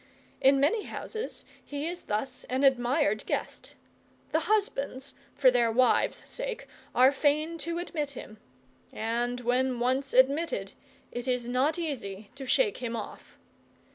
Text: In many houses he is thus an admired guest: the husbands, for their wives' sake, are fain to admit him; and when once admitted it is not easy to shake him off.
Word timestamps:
In 0.41 0.59
many 0.59 0.85
houses 0.85 1.45
he 1.63 1.85
is 1.87 2.01
thus 2.01 2.43
an 2.45 2.63
admired 2.63 3.23
guest: 3.27 3.75
the 4.31 4.39
husbands, 4.49 5.13
for 5.35 5.51
their 5.51 5.71
wives' 5.71 6.23
sake, 6.25 6.67
are 6.95 7.11
fain 7.11 7.59
to 7.59 7.77
admit 7.77 8.09
him; 8.17 8.39
and 8.91 9.41
when 9.41 9.79
once 9.79 10.11
admitted 10.11 10.71
it 11.11 11.27
is 11.27 11.47
not 11.47 11.77
easy 11.77 12.31
to 12.33 12.47
shake 12.47 12.77
him 12.79 12.95
off. 12.95 13.37